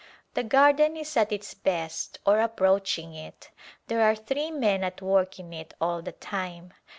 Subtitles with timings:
[0.33, 3.51] The garden is at its best or approaching it.
[3.85, 6.73] There are three men at work in it all the time.